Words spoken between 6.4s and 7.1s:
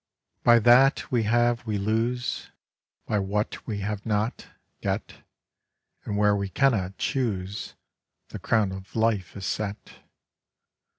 cannot